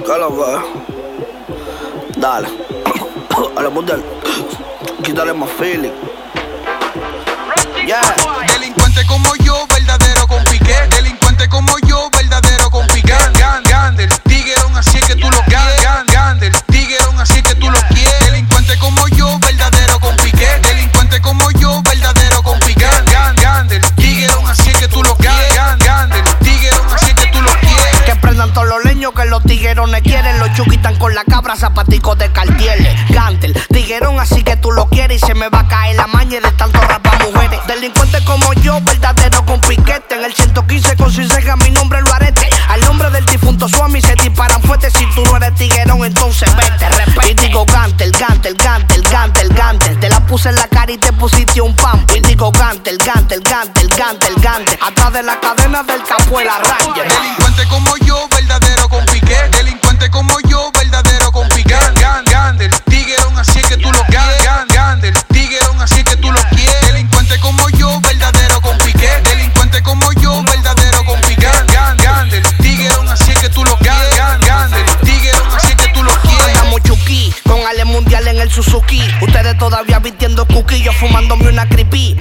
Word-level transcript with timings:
¿Qué 0.00 0.18
lo 0.18 0.30
que? 0.36 2.18
Dale. 2.18 2.48
A 3.56 3.62
la 3.62 3.68
modelo. 3.68 4.02
Quítale 5.02 5.34
más 5.34 5.50
feeling. 5.50 5.92
Yeah. 7.86 8.00
Que 29.10 29.24
los 29.24 29.42
tiguerones 29.42 30.00
quieren. 30.02 30.38
Los 30.38 30.52
chuquitan 30.54 30.94
con 30.96 31.12
la 31.12 31.24
cabra, 31.24 31.56
zapaticos 31.56 32.16
de 32.18 32.30
cartieles. 32.30 32.94
Gantel, 33.10 33.52
tiguerón 33.72 34.20
así 34.20 34.44
que 34.44 34.56
tú 34.56 34.70
lo 34.70 34.86
quieres. 34.88 35.20
Y 35.20 35.26
se 35.26 35.34
me 35.34 35.48
va 35.48 35.60
a 35.60 35.68
caer 35.68 35.96
la 35.96 36.06
maña 36.06 36.40
de 36.40 36.50
tanto 36.52 36.80
rap 36.80 37.04
a 37.06 37.18
mujeres. 37.24 37.58
Delincuente 37.66 38.22
como 38.24 38.52
yo, 38.54 38.80
verdadero 38.82 39.44
con 39.44 39.60
piquete. 39.60 40.14
En 40.14 40.24
el 40.24 40.32
115 40.32 40.96
con 40.96 41.10
su 41.10 41.26
ceja, 41.26 41.56
mi 41.56 41.70
nombre 41.70 42.00
lo 42.00 42.12
arete. 42.14 42.48
Al 42.68 42.80
nombre 42.82 43.10
del 43.10 43.26
difunto 43.26 43.68
Swami 43.68 44.00
se 44.00 44.14
disparan 44.14 44.62
fuertes. 44.62 44.92
Si 44.92 45.04
tú 45.14 45.24
no 45.24 45.36
eres 45.36 45.54
tiguerón, 45.56 46.04
entonces 46.04 46.48
vete, 46.54 46.88
respete. 46.88 47.30
Y 47.32 47.34
digo 47.34 47.66
Gantel, 47.66 48.12
Gantel, 48.12 48.54
Gantel, 48.54 49.02
Gantel, 49.02 49.48
Gantel. 49.48 49.98
Te 49.98 50.08
la 50.08 50.20
puse 50.20 50.50
en 50.50 50.54
la 50.54 50.68
cara 50.68 50.92
y 50.92 50.98
te 50.98 51.12
pusiste 51.12 51.60
un 51.60 51.74
pam. 51.74 52.06
Y 52.14 52.20
digo 52.20 52.52
Gantel, 52.52 52.98
Gantel, 52.98 53.40
Gantel, 53.40 53.88
Gantel, 53.88 54.34
Gantel. 54.36 54.78
Atrás 54.80 55.12
de 55.12 55.22
la 55.24 55.40
cadena 55.40 55.82
del 55.82 56.02
capuela 56.04 56.58
Ranger. 56.58 57.08
Delincuente 57.08 57.41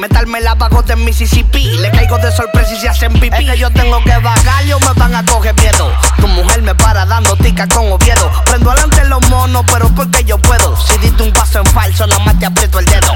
Metalme 0.02 0.42
la 0.42 0.56
vago 0.56 0.82
de 0.82 0.96
Mississippi. 0.96 1.78
Le 1.78 1.92
caigo 1.92 2.18
de 2.18 2.32
sorpresa 2.32 2.74
y 2.74 2.80
se 2.80 2.90
hacen 2.90 3.14
pipí. 3.14 3.38
Es 3.38 3.52
que 3.52 3.58
yo 3.60 3.70
tengo 3.70 4.04
que 4.04 4.18
bajar, 4.18 4.66
yo 4.66 4.80
me 4.80 4.94
van 4.96 5.14
a 5.14 5.24
coger 5.24 5.54
miedo. 5.54 5.94
Tu 6.20 6.28
mujer 6.28 6.64
me 6.64 6.74
para 6.74 7.06
dando 7.06 7.36
tica 7.36 7.68
con 7.68 7.92
Oviedo. 7.92 8.32
Prendo 8.46 8.72
adelante 8.72 9.06
los 9.06 9.30
monos, 9.30 9.64
pero 9.72 9.90
porque 9.90 10.24
yo 10.24 10.40
puedo. 10.40 10.76
Si 10.88 10.98
diste 10.98 11.22
un 11.22 11.32
paso 11.32 11.60
en 11.60 11.68
falso, 11.68 12.08
nada 12.08 12.24
más 12.26 12.40
te 12.40 12.48
aprieto 12.48 12.80
el 12.80 12.86
dedo. 12.88 13.14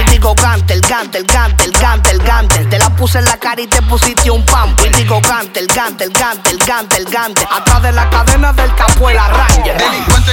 Y 0.00 0.10
digo 0.10 0.32
Gantel, 0.36 0.80
Gantel, 0.82 1.24
Gantel, 1.24 1.72
Gantel, 1.72 2.18
Gantel. 2.22 2.68
Te 2.68 2.78
la 2.78 2.90
puse 2.90 3.18
en 3.18 3.24
la 3.24 3.36
cara 3.36 3.60
y 3.60 3.66
te 3.66 3.82
pusiste 3.82 4.30
un 4.30 4.44
pam. 4.44 4.72
Y 4.86 4.88
digo 4.90 5.20
Gantel, 5.20 5.66
Gantel, 5.66 6.12
Gantel, 6.12 6.58
Gantel, 6.64 7.04
Gantel. 7.06 7.48
Atrás 7.50 7.82
de 7.82 7.90
la 7.90 8.08
cadena 8.08 8.52
del 8.52 8.72
capuela 8.76 9.26
Ranger. 9.26 9.76
Delincuente 9.76 10.29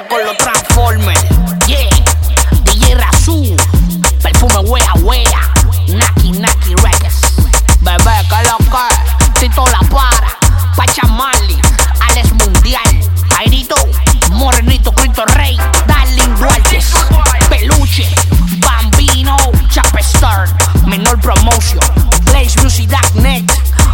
Andamos 0.00 0.08
con 0.08 0.24
los 0.24 0.36
Transformers. 0.38 1.20
Yeah. 1.66 1.88
DJ 2.64 2.94
Razú. 2.94 3.56
Perfume 4.22 4.58
wea 4.60 4.92
wea. 5.02 5.52
Naki 5.88 6.32
Naki 6.32 6.74
Records. 6.76 7.34
Bebé, 7.80 8.26
que 8.28 8.48
lo? 8.48 8.58
Tito 9.38 9.64
la 9.66 9.80
para. 9.88 10.38
Pacha 10.76 11.06
Marley. 11.06 11.60
Alex 12.08 12.32
Mundial. 12.32 13.00
Airito. 13.38 13.74
Morenito 14.30 14.92
Cristo 14.92 15.24
Rey. 15.34 15.58
Darling 15.86 16.34
Duartes. 16.36 16.92
Peluche. 17.48 18.08
Bambino. 18.58 19.36
Chapestar. 19.70 20.48
Menor 20.86 21.20
Promotion. 21.20 21.80
BlazeMusic.net. 22.32 23.44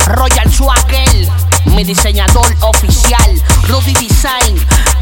Royal 0.06 0.53
Swagger. 0.53 1.28
Mi 1.65 1.84
diseñador 1.84 2.55
oficial. 2.61 3.43
Rudy 3.69 3.93
Design. 3.95 4.56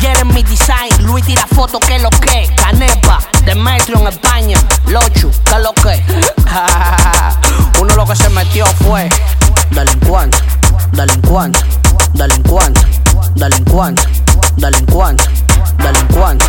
Jeremy 0.04 0.42
Design. 0.42 1.06
Luis 1.06 1.24
tira 1.24 1.46
foto, 1.46 1.80
que 1.80 1.98
lo 1.98 2.10
que. 2.10 2.46
Canepa. 2.56 3.20
Demetrio 3.46 4.00
en 4.00 4.08
España. 4.08 4.58
Lochu, 4.86 5.30
que 5.30 5.58
lo 5.60 5.72
que. 5.72 6.02
Uno 7.80 7.96
lo 7.96 8.04
que 8.04 8.14
se 8.14 8.28
metió 8.28 8.66
fue. 8.86 9.08
Delincuente, 9.70 10.36
delincuente, 10.92 11.58
delincuente, 12.12 12.80
delincuente, 13.36 14.02
delincuente, 14.56 15.24
delincuente. 15.78 16.44